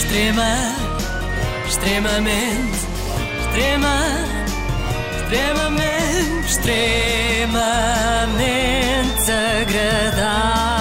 Extrema, 0.00 0.56
extremamente, 1.68 2.78
extrema, 3.44 3.98
extremamente, 5.20 6.46
extremamente 6.48 7.60
agradável. 9.60 10.80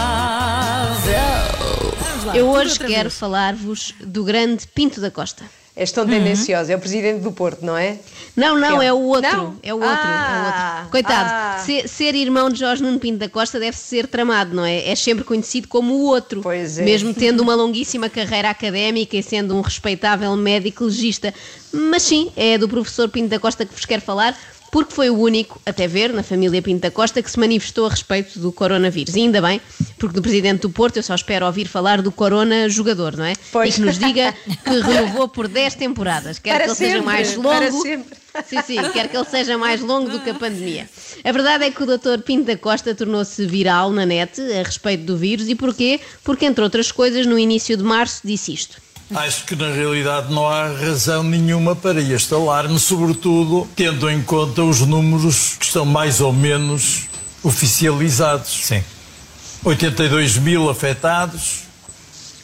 Eu 2.33 2.49
hoje 2.49 2.79
quero 2.79 3.11
falar-vos 3.11 3.93
do 3.99 4.23
grande 4.23 4.65
Pinto 4.67 5.01
da 5.01 5.11
Costa. 5.11 5.43
És 5.79 5.93
tão 5.93 6.05
tendenciosa, 6.05 6.73
é 6.73 6.75
o 6.75 6.79
presidente 6.79 7.21
do 7.21 7.31
Porto, 7.31 7.65
não 7.65 7.77
é? 7.77 7.99
Não, 8.35 8.59
não, 8.59 8.81
é? 8.81 8.91
o 8.91 8.99
outro. 8.99 9.31
Não? 9.31 9.57
É 9.63 9.73
o 9.73 9.77
outro. 9.77 9.87
é 9.87 9.93
o 9.95 10.07
Ah, 10.11 10.75
outro. 10.79 10.91
Coitado, 10.91 11.29
ah. 11.31 11.63
ser, 11.65 11.87
ser 11.87 12.15
irmão 12.15 12.49
de 12.49 12.59
Jorge 12.59 12.83
Nuno 12.83 12.99
Pinto 12.99 13.17
da 13.17 13.29
Costa 13.29 13.57
deve 13.57 13.77
ser 13.77 14.05
tramado, 14.05 14.53
não 14.53 14.65
é? 14.65 14.89
É 14.89 14.93
sempre 14.93 15.23
conhecido 15.23 15.69
como 15.69 15.93
o 15.93 16.01
outro. 16.07 16.41
Pois 16.41 16.77
é. 16.79 16.83
Mesmo 16.83 17.13
tendo 17.13 17.39
uma 17.39 17.55
longuíssima 17.55 18.09
carreira 18.09 18.49
académica 18.49 19.15
e 19.15 19.23
sendo 19.23 19.55
um 19.55 19.61
respeitável 19.61 20.35
médico 20.35 20.83
legista. 20.83 21.33
Mas 21.71 22.03
sim, 22.03 22.29
é 22.35 22.57
do 22.57 22.67
professor 22.67 23.07
Pinto 23.07 23.29
da 23.29 23.39
Costa 23.39 23.65
que 23.65 23.73
vos 23.73 23.85
quero 23.85 24.01
falar. 24.01 24.37
Porque 24.71 24.93
foi 24.93 25.09
o 25.09 25.17
único, 25.17 25.59
até 25.65 25.87
ver, 25.87 26.13
na 26.13 26.23
família 26.23 26.61
Pinto 26.61 26.81
da 26.81 26.91
Costa, 26.91 27.21
que 27.21 27.29
se 27.29 27.39
manifestou 27.39 27.87
a 27.87 27.89
respeito 27.89 28.39
do 28.39 28.51
coronavírus. 28.51 29.15
E 29.15 29.19
ainda 29.19 29.41
bem, 29.41 29.59
porque 29.97 30.15
do 30.15 30.21
presidente 30.21 30.61
do 30.61 30.69
Porto 30.69 30.97
eu 30.97 31.03
só 31.03 31.15
espero 31.15 31.45
ouvir 31.45 31.67
falar 31.67 32.01
do 32.01 32.11
corona 32.11 32.69
jogador, 32.69 33.17
não 33.17 33.25
é? 33.25 33.33
Pois. 33.51 33.73
E 33.73 33.79
que 33.79 33.85
nos 33.85 33.97
diga 33.97 34.33
que 34.63 34.79
renovou 34.81 35.27
por 35.27 35.47
10 35.47 35.75
temporadas. 35.75 36.39
Quer 36.39 36.51
Para 36.51 36.63
que 36.63 36.69
ele 36.69 36.75
seja 36.75 36.91
sempre, 36.91 37.05
mais 37.05 37.33
para 37.35 37.69
longo. 37.69 37.83
Sim, 38.45 38.61
sim, 38.61 38.77
quer 38.93 39.07
que 39.07 39.17
ele 39.17 39.25
seja 39.25 39.57
mais 39.57 39.81
longo 39.81 40.09
do 40.09 40.19
que 40.19 40.29
a 40.29 40.33
pandemia. 40.33 40.87
A 41.23 41.31
verdade 41.31 41.65
é 41.65 41.71
que 41.71 41.81
o 41.81 41.85
Dr. 41.85 42.21
Pinto 42.23 42.45
da 42.45 42.55
Costa 42.55 42.93
tornou-se 42.93 43.45
viral 43.45 43.91
na 43.91 44.05
net 44.05 44.39
a 44.39 44.63
respeito 44.63 45.03
do 45.03 45.17
vírus. 45.17 45.49
E 45.49 45.55
porquê? 45.55 45.99
Porque, 46.23 46.45
entre 46.45 46.63
outras 46.63 46.91
coisas, 46.91 47.25
no 47.25 47.39
início 47.39 47.75
de 47.75 47.83
março 47.83 48.21
disse 48.23 48.53
isto. 48.53 48.88
Acho 49.15 49.43
que 49.45 49.55
na 49.55 49.73
realidade 49.73 50.31
não 50.31 50.47
há 50.47 50.67
razão 50.67 51.23
nenhuma 51.23 51.75
para 51.75 51.99
este 51.99 52.31
alarme, 52.31 52.77
sobretudo 52.79 53.67
tendo 53.75 54.07
em 54.07 54.21
conta 54.21 54.61
os 54.61 54.81
números 54.81 55.55
que 55.57 55.65
estão 55.65 55.83
mais 55.83 56.21
ou 56.21 56.31
menos 56.31 57.07
oficializados. 57.41 58.67
Sim. 58.67 58.83
82 59.63 60.37
mil 60.37 60.69
afetados, 60.69 61.61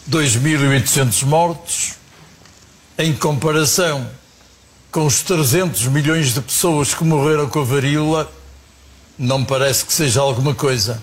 2.800 0.09 1.23
mortos, 1.23 1.93
em 2.97 3.13
comparação 3.13 4.09
com 4.91 5.05
os 5.05 5.21
300 5.21 5.85
milhões 5.87 6.33
de 6.33 6.41
pessoas 6.41 6.95
que 6.95 7.03
morreram 7.03 7.47
com 7.47 7.59
a 7.59 7.63
varíola, 7.63 8.31
não 9.19 9.45
parece 9.45 9.85
que 9.85 9.93
seja 9.93 10.19
alguma 10.19 10.55
coisa. 10.55 10.99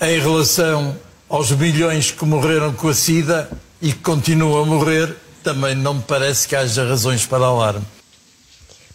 Em 0.00 0.18
relação 0.18 0.96
aos 1.28 1.50
milhões 1.50 2.10
que 2.10 2.24
morreram 2.24 2.72
com 2.72 2.88
a 2.88 2.94
SIDA 2.94 3.50
e 3.80 3.92
que 3.92 3.98
continuam 4.00 4.62
a 4.62 4.66
morrer, 4.66 5.14
também 5.42 5.74
não 5.74 5.94
me 5.94 6.02
parece 6.02 6.46
que 6.48 6.56
haja 6.56 6.86
razões 6.86 7.24
para 7.26 7.44
alarme. 7.46 7.84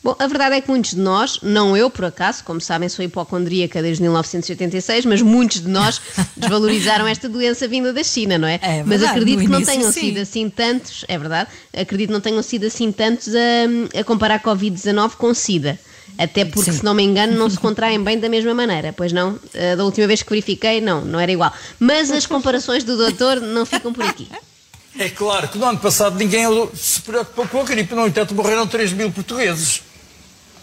Bom, 0.04 0.14
a 0.20 0.28
verdade 0.28 0.56
é 0.56 0.62
que 0.62 0.70
muitos 0.70 0.92
de 0.92 1.00
nós, 1.00 1.40
não 1.42 1.78
eu 1.78 1.90
por 1.90 2.04
acaso, 2.04 2.44
como 2.44 2.60
sabem, 2.60 2.90
sou 2.90 3.06
hipocondríaca 3.06 3.82
desde 3.82 4.04
1986, 4.04 5.06
mas 5.06 5.22
muitos 5.22 5.62
de 5.62 5.70
nós 5.70 6.02
desvalorizaram 6.36 7.08
esta 7.08 7.30
doença 7.30 7.70
vinda 7.70 7.94
da 7.94 8.04
China, 8.04 8.38
não 8.38 8.46
é? 8.48 8.60
É 8.62 8.84
mas 8.84 9.00
verdade, 9.00 9.12
acredito 9.12 9.38
no 9.40 9.46
que 9.46 9.50
não 9.52 9.60
início, 9.60 9.74
tenham 9.74 9.92
sim. 9.94 10.00
sido 10.02 10.20
assim 10.20 10.50
tantos, 10.50 11.06
é 11.08 11.18
verdade, 11.18 11.50
acredito 11.74 12.08
que 12.10 12.14
não 12.14 12.20
tenham 12.20 12.44
sido 12.44 12.66
assim 12.66 12.92
tantos 12.92 13.30
a, 13.34 14.00
a 14.00 14.04
comparar 14.04 14.44
Covid-19 14.44 15.12
com 15.12 15.34
SIDA. 15.34 15.80
Até 16.18 16.46
porque, 16.46 16.72
Sim. 16.72 16.78
se 16.78 16.86
não 16.86 16.94
me 16.94 17.02
engano, 17.02 17.36
não 17.36 17.50
se 17.50 17.58
contraem 17.58 18.00
bem 18.04 18.20
da 18.20 18.30
mesma 18.30 18.54
maneira. 18.54 18.94
Pois 18.94 19.12
não, 19.12 19.40
Eh, 19.52 19.76
da 19.76 19.84
última 19.84 20.06
vez 20.06 20.22
que 20.22 20.30
verifiquei, 20.30 20.80
não, 20.80 21.02
não 21.04 21.20
era 21.20 21.32
igual. 21.32 21.52
Mas 21.80 22.12
as 22.12 22.28
comparações 22.28 22.84
do 22.84 22.96
doutor 22.96 23.42
não 23.42 23.66
ficam 23.66 23.92
por 23.92 24.04
aqui. 24.04 24.28
É 24.98 25.10
claro 25.10 25.48
que 25.48 25.58
no 25.58 25.66
ano 25.66 25.80
passado 25.80 26.16
ninguém 26.18 26.46
se 26.76 27.02
preocupou 27.02 27.48
com 27.48 27.62
a 27.62 27.64
gripe, 27.64 27.96
no 27.96 28.06
entanto 28.08 28.36
morreram 28.36 28.68
3 28.68 28.94
mil 28.94 29.12
portugueses. 29.12 29.82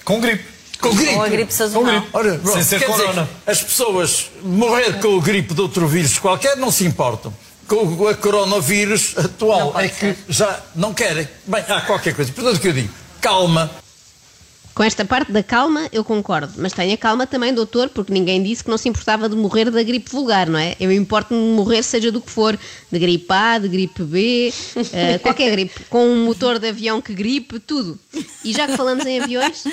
Com 0.04 0.20
gripe. 0.20 0.44
Com 0.80 0.94
gripe. 0.94 1.14
Ou 1.14 1.22
a 1.22 1.28
gripe 1.28 1.52
sazonal. 1.52 1.94
Com 1.94 2.00
gripe. 2.00 2.16
Ora, 2.16 2.38
pronto, 2.38 2.54
Sem 2.54 2.64
ser 2.64 2.78
quer 2.78 2.90
dizer 2.90 3.02
corona. 3.02 3.28
que 3.44 3.50
as 3.50 3.62
pessoas 3.62 4.30
morrer 4.42 5.00
com 5.00 5.08
o 5.08 5.20
gripe 5.20 5.52
de 5.52 5.60
outro 5.60 5.86
vírus 5.88 6.18
qualquer 6.18 6.56
não 6.56 6.70
se 6.70 6.84
importam. 6.84 7.34
Com 7.66 7.76
o 7.76 8.16
coronavírus 8.16 9.16
atual 9.16 9.78
é 9.78 9.88
que 9.88 9.94
ser. 10.00 10.18
já 10.28 10.60
não 10.74 10.92
querem. 10.94 11.28
Bem, 11.46 11.62
há 11.68 11.80
qualquer 11.82 12.14
coisa. 12.14 12.32
Portanto, 12.32 12.56
o 12.56 12.60
que 12.60 12.68
eu 12.68 12.72
digo, 12.72 12.92
calma. 13.20 13.70
Com 14.80 14.84
esta 14.84 15.04
parte 15.04 15.30
da 15.30 15.42
calma, 15.42 15.90
eu 15.92 16.02
concordo. 16.02 16.54
Mas 16.56 16.72
tenha 16.72 16.96
calma 16.96 17.26
também, 17.26 17.52
doutor, 17.52 17.90
porque 17.90 18.10
ninguém 18.10 18.42
disse 18.42 18.64
que 18.64 18.70
não 18.70 18.78
se 18.78 18.88
importava 18.88 19.28
de 19.28 19.36
morrer 19.36 19.70
da 19.70 19.82
gripe 19.82 20.10
vulgar, 20.10 20.48
não 20.48 20.58
é? 20.58 20.74
Eu 20.80 20.90
importo-me 20.90 21.38
morrer, 21.52 21.82
seja 21.82 22.10
do 22.10 22.18
que 22.18 22.30
for, 22.30 22.58
de 22.90 22.98
gripe 22.98 23.26
A, 23.28 23.58
de 23.58 23.68
gripe 23.68 24.02
B, 24.02 24.50
eh, 24.90 25.18
qualquer 25.20 25.50
gripe, 25.50 25.84
com 25.90 26.08
um 26.08 26.24
motor 26.24 26.58
de 26.58 26.70
avião 26.70 26.98
que 27.02 27.12
gripe, 27.12 27.58
tudo. 27.58 27.98
E 28.42 28.54
já 28.54 28.66
que 28.66 28.74
falamos 28.74 29.04
em 29.04 29.20
aviões, 29.20 29.64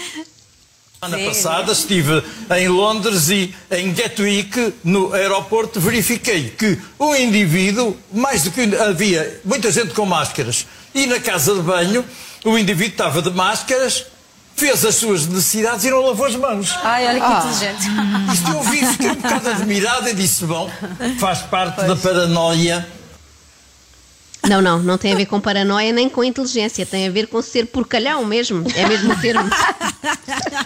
Semana 1.00 1.24
passada 1.24 1.72
estive 1.72 2.22
em 2.58 2.68
Londres 2.68 3.30
e 3.30 3.56
em 3.72 3.94
Gatwick, 3.94 4.74
no 4.84 5.14
aeroporto, 5.14 5.80
verifiquei 5.80 6.50
que 6.50 6.78
o 7.00 7.16
indivíduo, 7.16 7.96
mais 8.12 8.44
do 8.44 8.52
que 8.52 8.76
havia 8.76 9.40
muita 9.46 9.72
gente 9.72 9.94
com 9.94 10.06
máscaras, 10.06 10.68
e 10.94 11.06
na 11.06 11.22
casa 11.22 11.56
de 11.56 11.62
banho, 11.62 12.04
o 12.44 12.58
indivíduo 12.58 12.92
estava 12.92 13.22
de 13.22 13.30
máscaras, 13.30 14.06
fez 14.58 14.84
as 14.84 14.96
suas 14.96 15.28
necessidades 15.28 15.86
e 15.86 15.92
não 15.92 16.02
lavou 16.02 16.26
as 16.26 16.36
mãos. 16.36 16.76
Ai, 16.84 17.08
olha 17.08 17.22
que 17.22 17.48
inteligente. 17.48 17.88
Isto 18.34 18.52
eu 18.52 18.64
vi, 18.64 18.86
fiquei 18.86 19.12
um 19.12 19.16
bocado 19.16 19.50
admirado 19.50 20.10
e 20.10 20.14
disse: 20.16 20.46
bom, 20.46 20.70
faz 21.20 21.40
parte 21.44 21.86
da 21.86 21.96
paranoia. 21.96 22.86
não, 24.50 24.60
não, 24.62 24.80
não 24.80 24.98
tem 24.98 25.14
a 25.14 25.16
ver 25.16 25.28
com 25.28 25.40
paranoia 25.40 25.94
nem 25.94 26.10
com 26.10 26.24
inteligência, 26.24 26.86
tem 26.86 27.08
a 27.08 27.12
ver 27.12 27.28
com 27.28 27.42
ser 27.42 27.68
porcalhão 27.68 28.26
mesmo, 28.26 28.66
é 28.76 28.88
mesmo 28.88 29.14
o 29.14 29.22
termo. 29.22 29.48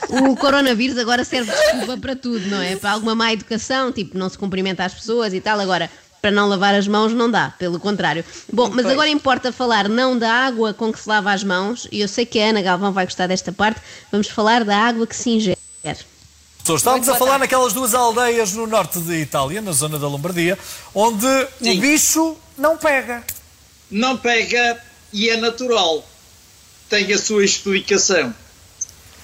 O 0.10 0.36
coronavírus 0.36 0.98
agora 0.98 1.24
serve 1.24 1.50
de 1.52 1.58
desculpa 1.58 1.98
para 1.98 2.16
tudo, 2.18 2.46
não 2.48 2.62
é? 2.62 2.76
Para 2.76 2.92
alguma 2.92 3.16
má 3.16 3.32
educação, 3.32 3.94
tipo 3.94 4.18
não 4.18 4.28
se 4.30 4.38
cumprimenta 4.38 4.84
às 4.84 4.94
pessoas 4.94 5.34
e 5.34 5.40
tal. 5.40 5.58
Agora, 5.60 5.90
para 6.22 6.32
não 6.32 6.48
lavar 6.48 6.76
as 6.76 6.88
mãos 6.88 7.14
não 7.14 7.30
dá, 7.30 7.54
pelo 7.58 7.80
contrário. 7.80 8.24
Bom, 8.52 8.70
mas 8.70 8.86
agora 8.86 9.10
importa 9.10 9.52
falar 9.52 9.90
não 9.90 10.18
da 10.18 10.32
água 10.32 10.74
com 10.74 10.92
que 10.92 11.00
se 11.00 11.10
lava 11.10 11.32
as 11.32 11.44
mãos, 11.44 11.88
e 11.92 12.02
eu 12.02 12.08
sei 12.08 12.26
que 12.26 12.40
a 12.40 12.50
Ana 12.50 12.62
Galvão 12.62 12.92
vai 12.94 13.06
gostar 13.06 13.28
desta 13.28 13.52
parte, 13.52 13.82
vamos 14.12 14.28
falar 14.28 14.64
da 14.64 14.78
água 14.78 15.08
que 15.08 15.16
se 15.16 15.32
ingere. 15.32 15.58
Pessoas, 15.84 16.82
Estávamos 16.82 17.10
a 17.10 17.16
falar 17.16 17.40
naquelas 17.40 17.74
duas 17.74 17.96
aldeias 17.96 18.54
no 18.54 18.68
norte 18.68 19.00
de 19.00 19.16
Itália, 19.16 19.62
na 19.64 19.72
zona 19.72 19.98
da 19.98 20.08
Lombardia, 20.08 20.60
onde 20.94 21.26
Sim. 21.60 21.78
o 21.78 21.82
bicho 21.82 22.38
não 22.56 22.78
pega. 22.78 23.24
não 23.90 24.16
pega 24.16 24.80
e 25.12 25.28
é 25.30 25.38
natural. 25.38 26.08
Tem 26.88 27.12
a 27.14 27.18
sua 27.18 27.44
explicação. 27.44 28.34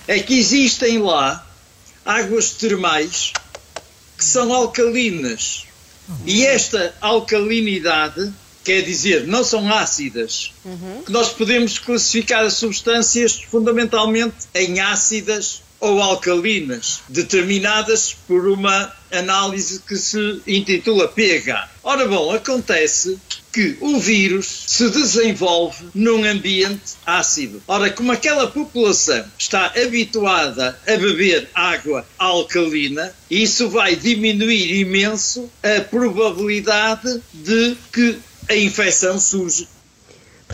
É 0.08 0.20
que 0.20 0.40
existem 0.40 0.98
lá 0.98 1.46
águas 2.04 2.52
termais 2.52 3.34
que 4.18 4.26
são 4.26 4.52
alcalinas. 4.52 5.67
E 6.26 6.46
esta 6.46 6.94
alcalinidade, 7.02 8.32
quer 8.64 8.82
dizer, 8.82 9.28
não 9.28 9.44
são 9.44 9.72
ácidas, 9.72 10.54
que 11.06 11.12
nós 11.12 11.30
podemos 11.30 11.78
classificar 11.80 12.46
as 12.46 12.54
substâncias 12.54 13.42
fundamentalmente 13.42 14.36
em 14.54 14.80
ácidas 14.80 15.62
ou 15.80 16.02
alcalinas, 16.02 17.02
determinadas 17.08 18.16
por 18.28 18.48
uma 18.48 18.92
análise 19.12 19.82
que 19.88 19.96
se 19.96 20.42
intitula 20.48 21.08
pH. 21.08 21.70
Ora 21.84 22.08
bom, 22.08 22.32
acontece 22.32 23.18
que 23.54 23.78
o 23.82 24.00
vírus 24.00 24.66
se 24.68 24.90
desenvolve 24.90 25.86
num 25.96 26.24
ambiente 26.24 26.94
ácido. 27.06 27.62
Ora, 27.68 27.90
como 27.90 28.12
aquela 28.12 28.48
população 28.48 29.26
está 29.38 29.68
habituada 29.68 30.80
a 30.86 30.98
beber 30.98 31.50
água 31.56 32.06
alcalina, 32.20 33.14
isso 33.32 33.70
vai 33.70 33.96
diminuir 33.96 34.80
imenso 34.80 35.50
a 35.64 35.82
probabilidade 35.82 37.22
de 37.34 37.76
que 37.92 38.20
a 38.50 38.56
infecção 38.56 39.20
surja. 39.20 39.68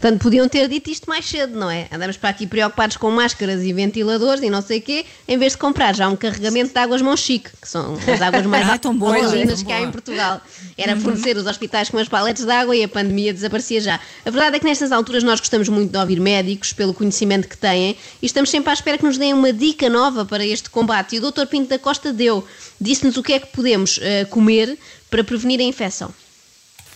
Portanto, 0.04 0.22
podiam 0.22 0.50
ter 0.50 0.68
dito 0.68 0.90
isto 0.90 1.10
mais 1.10 1.26
cedo, 1.26 1.58
não 1.58 1.72
é? 1.72 1.88
Andamos 1.90 2.18
para 2.18 2.30
aqui 2.30 2.46
preocupados 2.46 2.98
com 2.98 3.10
máscaras 3.10 3.64
e 3.64 3.72
ventiladores 3.72 4.44
e 4.44 4.50
não 4.50 4.62
sei 4.62 4.80
o 4.80 4.82
quê, 4.82 5.06
em 5.26 5.38
vez 5.38 5.54
de 5.54 5.60
comprar 5.60 5.96
já 5.96 6.10
um 6.10 6.16
carregamento 6.18 6.74
de 6.74 6.78
águas 6.78 7.02
Monchique, 7.02 7.50
que 7.62 7.70
são 7.70 7.98
as 8.14 8.22
águas 8.22 8.46
mais 8.46 8.68
Ah, 8.74 8.78
tão 8.78 8.98
boa, 8.98 9.16
alcalinas 9.16 9.60
tão 9.60 9.66
que 9.66 9.72
há 9.72 9.80
em 9.80 9.90
Portugal. 9.90 10.42
Era 10.78 10.98
fornecer 10.98 11.38
os 11.38 11.48
hospitais 11.48 11.90
com 11.90 11.98
as 12.00 12.10
paletes 12.10 12.44
de 12.44 12.52
água 12.52 12.76
e 12.76 12.84
a 12.84 12.90
pandemia 12.90 13.34
desaparecia 13.34 13.80
já. 13.80 13.98
A 14.26 14.30
verdade 14.30 14.58
é 14.58 14.60
que 14.60 14.66
nestas 14.66 14.92
alturas 14.92 15.24
nós 15.24 15.40
gostamos 15.40 15.70
muito 15.70 15.92
de 15.92 15.98
ouvir 15.98 16.20
médicos 16.20 16.74
pelo 16.74 16.94
conhecimento 16.94 17.48
que 17.48 17.56
têm 17.56 17.96
e 18.22 18.26
estamos 18.26 18.50
sempre 18.50 18.72
à 18.72 18.74
espera 18.74 18.98
que 18.98 19.06
nos 19.06 19.18
deem 19.18 19.34
uma 19.34 19.54
dica 19.54 19.90
nova 19.90 20.26
para 20.26 20.46
este 20.46 20.70
combate. 20.70 21.16
E 21.16 21.20
o 21.20 21.32
Dr. 21.32 21.46
Pinto 21.46 21.70
da 21.70 21.80
Costa 21.80 22.12
deu, 22.12 22.46
disse-nos 22.82 23.16
o 23.16 23.24
que 23.24 23.32
é 23.32 23.40
que 23.40 23.48
podemos 23.48 23.98
eh, 24.02 24.26
comer 24.26 24.78
para 25.10 25.24
prevenir 25.24 25.62
a 25.62 25.64
infecção. 25.64 26.14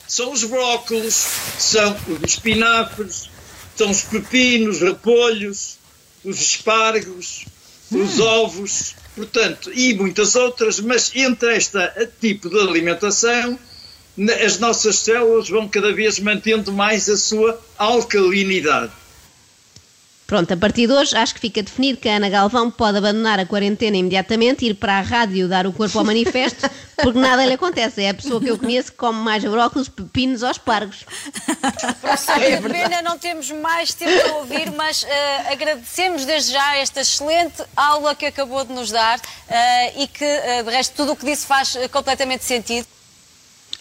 São 0.08 0.32
os 0.32 0.44
brócolos, 0.44 1.28
são 1.60 1.98
os 2.08 2.34
espinafres, 2.34 3.30
são 3.76 3.92
os 3.92 4.02
pepinos, 4.02 4.82
repolhos, 4.82 5.78
os 6.24 6.40
espargos, 6.40 7.46
os 7.92 8.20
ovos, 8.20 8.96
portanto, 9.16 9.72
e 9.74 9.94
muitas 9.94 10.36
outras, 10.36 10.80
mas 10.80 11.12
entre 11.16 11.56
este 11.56 11.78
tipo 12.20 12.50
de 12.50 12.60
alimentação 12.60 13.58
as 14.44 14.58
nossas 14.58 14.98
células 14.98 15.48
vão 15.48 15.68
cada 15.68 15.94
vez 15.94 16.18
mantendo 16.20 16.74
mais 16.74 17.08
a 17.08 17.16
sua 17.16 17.60
alcalinidade. 17.78 18.92
Pronto, 20.28 20.54
a 20.54 20.58
partir 20.58 20.88
de 20.88 20.94
hoje 20.94 21.16
acho 21.16 21.34
que 21.34 21.40
fica 21.40 21.64
definido 21.64 21.98
que 22.00 22.10
a 22.10 22.18
Ana 22.18 22.28
Galvão 22.28 22.70
pode 22.70 22.98
abandonar 22.98 23.40
a 23.40 23.46
quarentena 23.46 23.96
imediatamente, 23.96 24.66
ir 24.66 24.74
para 24.74 25.00
a 25.00 25.02
rádio 25.02 25.48
dar 25.48 25.66
o 25.66 25.72
corpo 25.72 25.98
ao 25.98 26.04
manifesto, 26.04 26.70
porque 27.02 27.18
nada 27.18 27.46
lhe 27.46 27.54
acontece. 27.54 28.04
É 28.04 28.10
a 28.10 28.14
pessoa 28.14 28.42
que 28.42 28.50
eu 28.50 28.58
conheço 28.58 28.92
que 28.92 28.98
come 28.98 29.20
mais 29.20 29.42
brócolis, 29.46 29.88
pepinos 29.88 30.44
ou 30.44 30.52
espargos. 30.52 31.06
Professor, 32.02 32.42
é 32.42 32.60
pena 32.60 33.02
não 33.02 33.18
temos 33.18 33.50
mais 33.52 33.94
tempo 33.94 34.22
para 34.22 34.34
ouvir, 34.34 34.70
mas 34.72 35.06
eh, 35.06 35.54
agradecemos 35.54 36.26
desde 36.26 36.52
já 36.52 36.76
esta 36.76 37.00
excelente 37.00 37.64
aula 37.74 38.14
que 38.14 38.26
acabou 38.26 38.66
de 38.66 38.74
nos 38.74 38.92
dar 38.92 39.22
eh, 39.48 40.04
e 40.04 40.08
que, 40.08 40.26
eh, 40.26 40.62
de 40.62 40.70
resto, 40.70 40.94
tudo 40.94 41.14
o 41.14 41.16
que 41.16 41.26
disse 41.26 41.48
faz 41.48 41.78
completamente 41.90 42.44
sentido. 42.44 42.86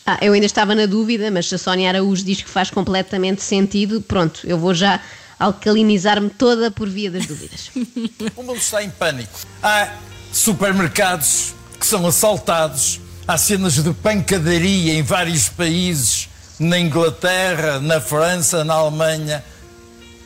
Ah, 0.06 0.18
eu 0.22 0.32
ainda 0.32 0.46
estava 0.46 0.76
na 0.76 0.86
dúvida, 0.86 1.28
mas 1.28 1.48
se 1.48 1.56
a 1.56 1.58
Sónia 1.58 1.88
Araújo 1.88 2.24
diz 2.24 2.40
que 2.40 2.48
faz 2.48 2.70
completamente 2.70 3.42
sentido, 3.42 4.00
pronto, 4.00 4.42
eu 4.44 4.56
vou 4.56 4.72
já 4.72 5.00
alcalinizar-me 5.38 6.30
toda 6.30 6.70
por 6.70 6.88
via 6.88 7.10
das 7.10 7.26
dúvidas. 7.26 7.70
O 8.36 8.42
mundo 8.42 8.58
está 8.58 8.82
em 8.82 8.90
pânico. 8.90 9.38
Há 9.62 9.94
supermercados 10.32 11.54
que 11.78 11.86
são 11.86 12.06
assaltados, 12.06 13.00
há 13.26 13.36
cenas 13.36 13.74
de 13.82 13.92
pancadaria 13.92 14.94
em 14.94 15.02
vários 15.02 15.48
países, 15.48 16.28
na 16.58 16.78
Inglaterra, 16.78 17.80
na 17.80 18.00
França, 18.00 18.64
na 18.64 18.74
Alemanha, 18.74 19.44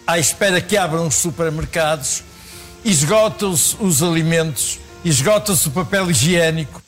à 0.07 0.19
espera 0.19 0.61
que 0.61 0.77
abram 0.77 1.07
os 1.07 1.17
supermercados, 1.17 2.23
esgotam-se 2.85 3.77
os 3.81 4.03
alimentos, 4.03 4.79
esgota-se 5.05 5.69
o 5.69 5.71
papel 5.71 6.11
higiênico. 6.11 6.80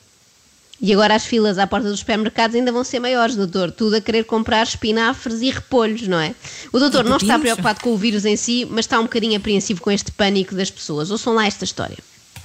E 0.82 0.92
agora 0.92 1.14
as 1.14 1.24
filas 1.24 1.58
à 1.58 1.66
porta 1.66 1.88
dos 1.88 2.00
supermercados 2.00 2.56
ainda 2.56 2.72
vão 2.72 2.82
ser 2.82 2.98
maiores, 2.98 3.36
doutor. 3.36 3.70
Tudo 3.70 3.94
a 3.94 4.00
querer 4.00 4.24
comprar 4.24 4.64
espinafres 4.64 5.40
e 5.40 5.48
repolhos, 5.48 6.08
não 6.08 6.18
é? 6.18 6.34
O 6.72 6.80
doutor 6.80 7.04
não 7.04 7.18
está 7.18 7.38
preocupado 7.38 7.80
com 7.80 7.90
o 7.90 7.96
vírus 7.96 8.24
em 8.24 8.34
si, 8.34 8.66
mas 8.68 8.80
está 8.80 8.98
um 8.98 9.04
bocadinho 9.04 9.36
apreensivo 9.36 9.80
com 9.80 9.92
este 9.92 10.10
pânico 10.10 10.56
das 10.56 10.70
pessoas. 10.70 11.12
Ouçam 11.12 11.34
lá 11.34 11.46
esta 11.46 11.64
história. 11.64 11.98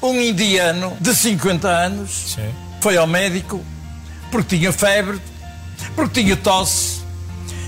Um 0.03 0.21
indiano 0.21 0.95
de 1.01 1.15
50 1.15 1.67
anos 1.67 2.35
Sim. 2.35 2.53
foi 2.79 2.95
ao 2.95 3.07
médico 3.07 3.65
porque 4.31 4.57
tinha 4.57 4.71
febre, 4.71 5.19
porque 5.95 6.21
tinha 6.21 6.37
tosse. 6.37 7.01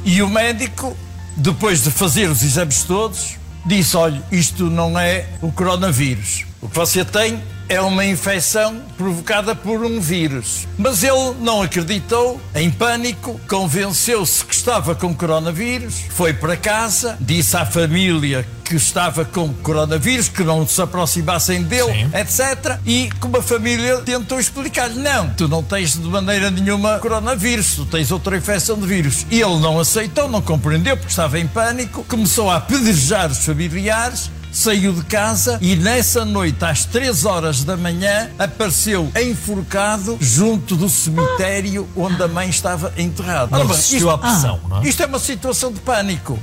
E 0.05 0.21
o 0.21 0.29
médico, 0.29 0.95
depois 1.35 1.81
de 1.81 1.89
fazer 1.89 2.29
os 2.29 2.43
exames 2.43 2.83
todos, 2.83 3.37
disse: 3.65 3.97
Olha, 3.97 4.21
isto 4.31 4.65
não 4.65 4.99
é 4.99 5.25
o 5.41 5.51
coronavírus. 5.51 6.45
O 6.61 6.67
que 6.67 6.75
você 6.75 7.05
tem 7.05 7.41
é 7.69 7.79
uma 7.79 8.03
infecção 8.03 8.81
provocada 8.97 9.55
por 9.55 9.85
um 9.85 10.01
vírus. 10.01 10.67
Mas 10.77 11.03
ele 11.03 11.35
não 11.39 11.61
acreditou, 11.61 12.41
em 12.53 12.69
pânico, 12.69 13.39
convenceu-se 13.47 14.43
que 14.43 14.53
estava 14.53 14.95
com 14.95 15.13
coronavírus, 15.13 16.01
foi 16.09 16.33
para 16.33 16.57
casa, 16.57 17.15
disse 17.21 17.55
à 17.55 17.65
família 17.65 18.45
que 18.65 18.75
estava 18.75 19.23
com 19.23 19.53
coronavírus, 19.53 20.29
que 20.29 20.43
não 20.43 20.67
se 20.67 20.81
aproximassem 20.81 21.63
dele, 21.63 21.93
Sim. 21.93 22.11
etc. 22.13 22.79
E 22.85 23.09
como 23.19 23.37
a 23.37 23.41
família 23.41 23.97
tentou 23.99 24.39
explicar-lhe: 24.39 24.99
não, 24.99 25.29
tu 25.29 25.47
não 25.47 25.63
tens 25.63 25.93
de 25.93 26.07
maneira 26.07 26.51
nenhuma 26.51 26.99
coronavírus, 26.99 27.75
tu 27.75 27.85
tens 27.85 28.11
outra 28.11 28.35
infecção 28.35 28.77
de 28.77 28.85
vírus. 28.85 29.25
E 29.31 29.41
ele 29.41 29.59
não 29.59 29.79
aceitou, 29.79 30.27
não 30.27 30.41
compreendeu, 30.41 30.97
porque 30.97 31.09
estava 31.09 31.39
em 31.39 31.47
pânico, 31.47 32.03
começou 32.03 32.49
a 32.49 32.57
apedrejar 32.57 33.31
os 33.31 33.45
familiares. 33.45 34.29
Saiu 34.51 34.93
de 34.93 35.03
casa 35.05 35.59
e 35.61 35.75
nessa 35.75 36.25
noite, 36.25 36.63
às 36.65 36.83
3 36.85 37.25
horas 37.25 37.63
da 37.63 37.77
manhã, 37.77 38.31
apareceu 38.37 39.11
enforcado 39.15 40.17
junto 40.19 40.75
do 40.75 40.89
cemitério 40.89 41.87
onde 41.95 42.21
a 42.21 42.27
mãe 42.27 42.49
estava 42.49 42.93
enterrada. 42.97 43.57
Não 43.57 43.67
resistiu 43.67 44.09
à 44.09 44.17
pressão, 44.17 44.59
não 44.67 44.81
é? 44.81 44.87
isto 44.87 45.03
é 45.03 45.05
uma 45.05 45.19
situação 45.19 45.71
de 45.71 45.79
pânico. 45.79 46.39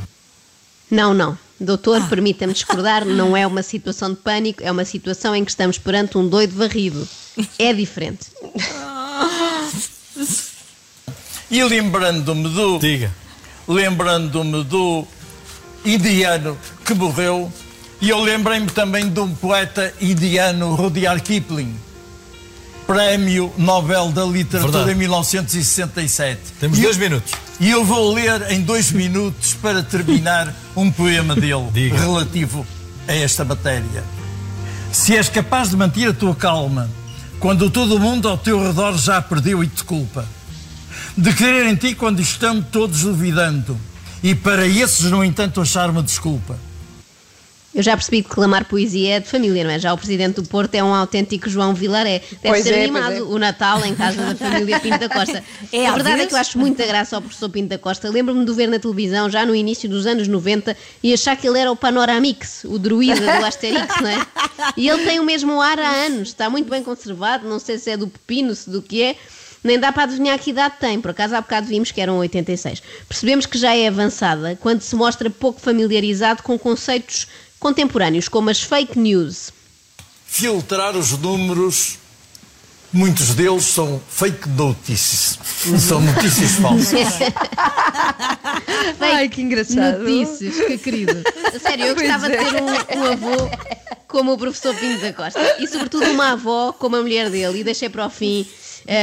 Não, 0.90 1.12
não. 1.12 1.36
Doutor, 1.58 2.06
permita-me 2.08 2.52
discordar, 2.52 3.04
não 3.04 3.36
é 3.36 3.46
uma 3.46 3.62
situação 3.62 4.10
de 4.10 4.16
pânico, 4.16 4.62
é 4.62 4.70
uma 4.70 4.84
situação 4.84 5.34
em 5.34 5.42
que 5.44 5.50
estamos 5.50 5.78
perante 5.78 6.18
um 6.18 6.28
doido 6.28 6.54
varrido. 6.54 7.08
É 7.58 7.72
diferente. 7.72 8.26
E 11.50 11.62
lembrando-me 11.64 12.48
do. 12.48 12.78
Diga. 12.78 13.10
lembrando-me 13.66 14.64
do 14.64 15.06
indiano 15.84 16.58
que 16.84 16.92
morreu, 16.92 17.52
e 18.00 18.08
eu 18.10 18.20
lembrei-me 18.20 18.66
também 18.66 19.08
de 19.08 19.20
um 19.20 19.34
poeta 19.34 19.92
indiano, 20.00 20.74
Rudyard 20.74 21.22
Kipling, 21.22 21.74
Prémio 22.86 23.52
Nobel 23.58 24.10
da 24.12 24.24
Literatura 24.24 24.72
Verdade. 24.84 24.92
em 24.92 24.94
1967. 25.00 26.40
Temos 26.60 26.78
E 26.78 26.82
dois 26.82 26.96
eu- 26.96 27.02
minutos. 27.02 27.32
E 27.58 27.70
eu 27.70 27.84
vou 27.84 28.12
ler 28.14 28.50
em 28.52 28.60
dois 28.60 28.92
minutos 28.92 29.54
para 29.54 29.82
terminar 29.82 30.52
um 30.76 30.90
poema 30.90 31.34
dele 31.34 31.68
Diga. 31.72 31.98
relativo 31.98 32.66
a 33.08 33.12
esta 33.12 33.44
matéria. 33.44 34.04
Se 34.92 35.16
és 35.16 35.28
capaz 35.28 35.70
de 35.70 35.76
manter 35.76 36.08
a 36.10 36.12
tua 36.12 36.34
calma 36.34 36.88
quando 37.40 37.68
todo 37.70 37.96
o 37.96 37.98
mundo 37.98 38.28
ao 38.28 38.38
teu 38.38 38.62
redor 38.64 38.96
já 38.96 39.20
perdeu 39.20 39.64
e 39.64 39.66
te 39.68 39.82
culpa, 39.84 40.24
de 41.16 41.32
crer 41.32 41.66
em 41.66 41.74
ti 41.74 41.94
quando 41.94 42.20
estão 42.20 42.62
todos 42.62 43.00
duvidando, 43.02 43.76
e 44.22 44.34
para 44.34 44.66
esses, 44.66 45.10
no 45.10 45.22
entanto, 45.24 45.60
achar 45.60 45.90
uma 45.90 46.02
desculpa. 46.02 46.56
Eu 47.76 47.82
já 47.82 47.94
percebi 47.94 48.22
que 48.22 48.30
clamar 48.30 48.64
poesia 48.64 49.16
é 49.16 49.20
de 49.20 49.28
família, 49.28 49.62
não 49.62 49.70
é? 49.70 49.78
Já 49.78 49.92
o 49.92 49.98
presidente 49.98 50.40
do 50.40 50.48
Porto 50.48 50.74
é 50.74 50.82
um 50.82 50.94
autêntico 50.94 51.46
João 51.50 51.74
Vilaré. 51.74 52.20
Deve 52.20 52.38
Pois 52.42 52.62
ser 52.62 52.72
é, 52.72 52.84
animado 52.84 53.16
é. 53.16 53.22
o 53.22 53.38
Natal 53.38 53.84
em 53.84 53.94
casa 53.94 54.22
da 54.22 54.34
família 54.34 54.80
Pinto 54.80 54.98
da 54.98 55.10
Costa. 55.10 55.44
É, 55.72 55.88
a 55.88 55.92
verdade 55.92 56.22
é 56.22 56.26
que 56.26 56.32
eu 56.32 56.38
acho 56.38 56.58
muita 56.58 56.86
graça 56.86 57.16
ao 57.16 57.20
professor 57.20 57.50
Pinto 57.50 57.68
da 57.68 57.76
Costa. 57.76 58.08
Lembro-me 58.08 58.44
de 58.44 58.50
o 58.50 58.54
ver 58.54 58.68
na 58.68 58.78
televisão 58.78 59.28
já 59.28 59.44
no 59.44 59.54
início 59.54 59.88
dos 59.88 60.06
anos 60.06 60.26
90 60.26 60.74
e 61.02 61.12
achar 61.12 61.36
que 61.36 61.46
ele 61.46 61.58
era 61.58 61.70
o 61.70 61.76
Panoramix, 61.76 62.64
o 62.64 62.78
druida 62.78 63.20
do 63.20 63.44
Asterix, 63.44 64.00
não 64.00 64.08
é? 64.08 64.26
E 64.76 64.88
ele 64.88 65.04
tem 65.04 65.20
o 65.20 65.24
mesmo 65.24 65.60
ar 65.60 65.78
há 65.78 65.90
anos, 66.06 66.28
está 66.28 66.48
muito 66.48 66.70
bem 66.70 66.82
conservado, 66.82 67.46
não 67.46 67.58
sei 67.58 67.78
se 67.78 67.90
é 67.90 67.96
do 67.96 68.06
pepino, 68.06 68.54
se 68.54 68.70
do 68.70 68.80
que 68.80 69.02
é. 69.02 69.16
Nem 69.62 69.78
dá 69.78 69.90
para 69.90 70.04
adivinhar 70.04 70.38
que 70.38 70.50
idade 70.50 70.76
tem, 70.78 71.00
por 71.00 71.10
acaso 71.10 71.34
há 71.34 71.40
bocado 71.40 71.66
vimos 71.66 71.90
que 71.90 72.00
eram 72.00 72.18
86. 72.18 72.82
Percebemos 73.08 73.46
que 73.46 73.58
já 73.58 73.74
é 73.74 73.88
avançada 73.88 74.56
quando 74.60 74.80
se 74.80 74.94
mostra 74.94 75.28
pouco 75.28 75.60
familiarizado 75.60 76.42
com 76.42 76.56
conceitos 76.56 77.26
contemporâneos, 77.58 78.28
como 78.28 78.50
as 78.50 78.62
fake 78.62 78.98
news. 78.98 79.50
Filtrar 80.26 80.96
os 80.96 81.12
números, 81.12 81.98
muitos 82.92 83.34
deles 83.34 83.64
são 83.64 84.00
fake 84.08 84.48
notices. 84.50 85.38
São 85.78 86.00
notícias 86.00 86.52
falsas. 86.60 87.08
Ai, 89.00 89.28
que 89.28 89.42
engraçado. 89.42 89.98
Notícias, 90.02 90.56
que 90.66 90.78
querido. 90.78 91.22
A 91.54 91.58
sério, 91.58 91.86
eu 91.86 91.94
Pois 91.94 92.06
gostava 92.06 92.28
de 92.28 92.36
é. 92.36 92.44
ter 92.44 92.62
um, 92.62 93.00
um 93.00 93.04
avô 93.04 93.50
como 94.08 94.32
o 94.32 94.38
professor 94.38 94.74
Pinto 94.74 95.00
da 95.00 95.12
Costa 95.12 95.40
e, 95.58 95.66
sobretudo, 95.66 96.06
uma 96.10 96.32
avó 96.32 96.72
como 96.72 96.96
a 96.96 97.02
mulher 97.02 97.30
dele. 97.30 97.60
E 97.60 97.64
deixei 97.64 97.88
para 97.88 98.06
o 98.06 98.10
fim, 98.10 98.46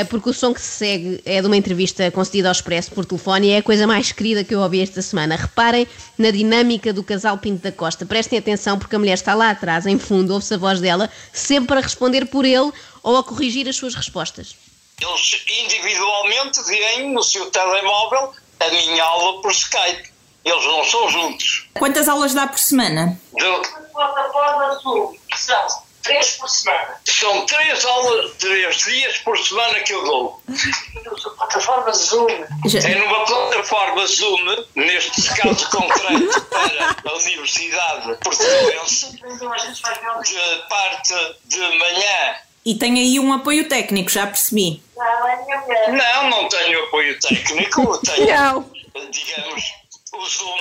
porque 0.09 0.29
o 0.29 0.33
som 0.33 0.53
que 0.53 0.61
se 0.61 0.67
segue 0.67 1.21
é 1.25 1.41
de 1.41 1.47
uma 1.47 1.57
entrevista 1.57 2.09
concedida 2.11 2.47
ao 2.47 2.51
Expresso 2.51 2.91
por 2.91 3.05
telefone 3.05 3.47
e 3.47 3.51
é 3.51 3.57
a 3.57 3.63
coisa 3.63 3.85
mais 3.85 4.11
querida 4.11 4.43
que 4.43 4.55
eu 4.55 4.61
ouvi 4.61 4.81
esta 4.81 5.01
semana. 5.01 5.35
Reparem 5.35 5.87
na 6.17 6.31
dinâmica 6.31 6.93
do 6.93 7.03
casal 7.03 7.37
Pinto 7.37 7.63
da 7.63 7.71
Costa. 7.71 8.05
Prestem 8.05 8.39
atenção, 8.39 8.79
porque 8.79 8.95
a 8.95 8.99
mulher 8.99 9.13
está 9.13 9.33
lá 9.33 9.49
atrás, 9.49 9.85
em 9.85 9.99
fundo, 9.99 10.33
ouve-se 10.33 10.53
a 10.53 10.57
voz 10.57 10.79
dela, 10.79 11.09
sempre 11.31 11.77
a 11.77 11.81
responder 11.81 12.25
por 12.25 12.45
ele 12.45 12.71
ou 13.01 13.17
a 13.17 13.23
corrigir 13.23 13.67
as 13.67 13.75
suas 13.75 13.95
respostas. 13.95 14.55
Eles 15.01 15.45
individualmente 15.65 16.63
veem 16.63 17.13
no 17.13 17.23
seu 17.23 17.49
telemóvel 17.51 18.33
a 18.59 18.69
minha 18.69 19.03
aula 19.03 19.41
por 19.41 19.51
Skype. 19.51 20.13
Eles 20.45 20.65
não 20.65 20.83
são 20.83 21.09
juntos. 21.09 21.69
Quantas 21.73 22.07
aulas 22.07 22.33
dá 22.33 22.47
por 22.47 22.59
semana? 22.59 23.19
De... 23.33 23.91
plataforma 23.93 24.79
Zoom 24.81 25.15
são 25.35 25.83
três 26.03 26.35
por 26.37 26.47
semana. 26.49 26.95
São 27.05 27.45
três 27.45 27.85
aulas, 27.85 28.31
três 28.37 28.77
dias 28.77 29.17
por 29.19 29.37
semana 29.37 29.79
que 29.79 29.93
eu 29.93 30.03
dou. 30.03 30.43
plataforma 31.37 31.91
Zoom. 31.93 32.27
Já- 32.65 32.79
É 32.89 32.95
numa 32.95 33.25
plataforma 33.25 34.05
Zoom, 34.05 34.65
neste 34.75 35.23
caso 35.33 35.69
concreto 35.71 36.41
para 36.49 37.11
a 37.11 37.15
Universidade 37.15 38.17
Portuguesa, 38.17 39.11
de 40.23 40.67
parte 40.69 41.13
de 41.45 41.59
manhã 41.59 42.35
E 42.65 42.75
tem 42.75 42.93
aí 42.97 43.19
um 43.19 43.33
apoio 43.33 43.67
técnico, 43.67 44.09
já 44.09 44.25
percebi. 44.27 44.81
Não, 44.95 46.29
não 46.29 46.47
tenho 46.49 46.83
apoio 46.85 47.19
técnico, 47.19 47.97
tenho, 47.99 48.27
Não. 48.27 48.71
digamos, 49.11 49.63
o 50.13 50.25
Zoom. 50.25 50.57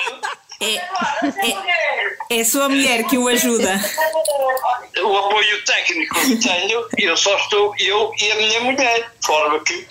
É, 0.61 0.75
é 0.77 2.02
a 2.41 2.45
sua 2.45 2.69
mulher 2.69 3.05
que 3.05 3.19
o 3.19 3.29
ajuda. 3.29 3.81
O 5.03 5.17
apoio 5.17 5.65
técnico 5.65 6.15
que 6.21 6.37
tenho, 6.37 6.87
eu 6.99 7.17
só 7.17 7.35
estou, 7.37 7.75
eu 7.79 8.13
e 8.21 8.31
a 8.31 8.35
minha 8.37 8.61
mulher, 8.61 9.11
de 9.19 9.27
forma 9.27 9.59
que. 9.65 9.87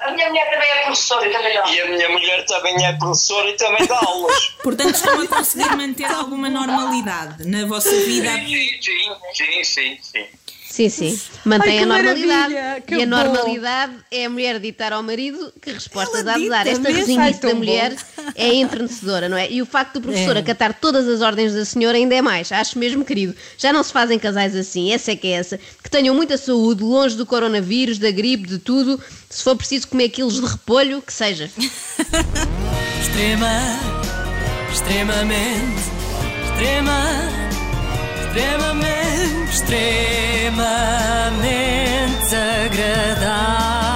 A 0.00 0.12
minha 0.12 0.28
mulher 0.28 0.48
também 0.48 0.70
é 0.70 0.82
professora 0.84 1.28
e 1.28 1.32
também 1.32 1.54
dá. 1.54 1.68
E 1.68 1.80
a 1.80 1.86
minha 1.86 2.08
mulher 2.08 2.46
também 2.46 2.86
é 2.86 2.92
professora 2.92 3.50
e 3.50 3.56
também 3.56 3.84
dá 3.86 3.98
aulas. 3.98 4.48
Portanto, 4.62 4.94
estão 4.94 5.20
a 5.20 5.26
conseguir 5.26 5.76
manter 5.76 6.04
alguma 6.06 6.48
normalidade 6.48 7.44
na 7.46 7.66
vossa 7.66 7.90
vida. 7.90 8.30
Sim, 8.30 8.78
sim, 8.80 9.16
sim, 9.34 9.64
sim, 9.64 9.98
sim. 10.00 10.26
Sim, 10.78 10.88
sim. 10.88 11.20
Mantém 11.44 11.78
Ai, 11.78 11.82
a 11.82 11.86
normalidade. 11.86 12.54
e 12.54 12.94
a 12.94 12.98
bom. 12.98 13.06
normalidade 13.06 13.92
é 14.12 14.26
a 14.26 14.30
mulher 14.30 14.60
ditar 14.60 14.92
ao 14.92 15.02
marido 15.02 15.52
que 15.60 15.72
resposta 15.72 16.22
dá 16.22 16.34
de 16.34 16.42
dita 16.44 16.50
dar. 16.54 16.66
Esta 16.68 16.88
resinhice 16.88 17.40
da 17.40 17.52
mulher 17.52 17.96
é 18.36 18.54
entrenecedora, 18.54 19.28
não 19.28 19.36
é? 19.36 19.50
E 19.50 19.60
o 19.60 19.66
facto 19.66 19.94
do 19.94 20.02
professor 20.02 20.36
É. 20.36 20.38
acatar 20.38 20.72
todas 20.80 21.08
as 21.08 21.20
ordens 21.20 21.52
da 21.52 21.64
senhora 21.64 21.96
ainda 21.98 22.14
é 22.14 22.22
mais. 22.22 22.52
Acho 22.52 22.78
mesmo 22.78 23.04
querido. 23.04 23.34
Já 23.56 23.72
não 23.72 23.82
se 23.82 23.92
fazem 23.92 24.20
casais 24.20 24.54
assim, 24.54 24.92
essa 24.92 25.10
é 25.10 25.16
que 25.16 25.26
é 25.26 25.32
essa. 25.32 25.58
Que 25.82 25.90
tenham 25.90 26.14
muita 26.14 26.36
saúde, 26.36 26.84
longe 26.84 27.16
do 27.16 27.26
coronavírus, 27.26 27.98
da 27.98 28.12
gripe, 28.12 28.46
de 28.46 28.58
tudo. 28.58 29.00
Se 29.28 29.42
for 29.42 29.56
preciso 29.56 29.88
comer 29.88 30.10
quilos 30.10 30.40
de 30.40 30.46
repolho, 30.46 31.02
que 31.02 31.12
seja. 31.12 31.50
Extrema, 33.02 33.50
extremamente, 34.72 35.80
extrema, 36.52 37.00
extremamente, 38.28 39.50
extremamente 39.50 42.36
agradável. 42.66 43.87